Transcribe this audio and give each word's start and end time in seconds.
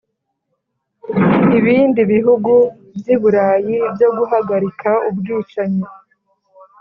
ibindi 1.59 2.01
bihugu 2.13 2.51
by'i 2.97 3.15
buraya 3.21 3.79
byo 3.93 4.09
guhagarika 4.17 4.89
ubwicanyi. 5.09 5.85